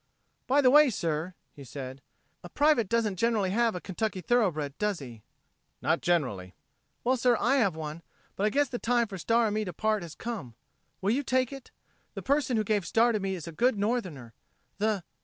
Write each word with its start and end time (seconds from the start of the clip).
"By 0.47 0.61
the 0.61 0.71
way, 0.71 0.89
sir," 0.89 1.35
he 1.53 1.63
said. 1.63 2.01
"A 2.43 2.49
private 2.49 2.89
doesn't 2.89 3.17
generally 3.17 3.51
have 3.51 3.75
a 3.75 3.79
Kentucky 3.79 4.19
thoroughbred, 4.21 4.75
does 4.79 4.97
he?" 4.97 5.21
"Not 5.79 6.01
generally." 6.01 6.55
"Well, 7.03 7.17
sir, 7.17 7.37
I 7.39 7.57
have 7.57 7.75
one, 7.75 8.01
but 8.35 8.47
I 8.47 8.49
guess 8.49 8.67
the 8.67 8.79
time 8.79 9.05
for 9.05 9.19
Star 9.19 9.45
and 9.45 9.53
me 9.53 9.63
to 9.63 9.73
part 9.73 10.01
has 10.01 10.15
come. 10.15 10.55
Will 11.01 11.11
you 11.11 11.21
take 11.21 11.53
it? 11.53 11.69
The 12.15 12.23
person 12.23 12.57
who 12.57 12.63
gave 12.63 12.87
Star 12.87 13.11
to 13.11 13.19
me 13.19 13.35
is 13.35 13.47
a 13.47 13.51
good 13.51 13.77
Northerner. 13.77 14.33
The 14.79 15.03